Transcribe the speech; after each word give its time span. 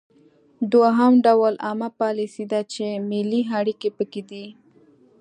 دوهم 0.71 1.13
ډول 1.25 1.53
عامه 1.65 1.89
پالیسي 1.99 2.43
ده 2.51 2.61
چې 2.73 2.85
ملي 3.09 3.41
اړیکې 3.59 3.89
پکې 3.97 4.21
دي 4.29 4.45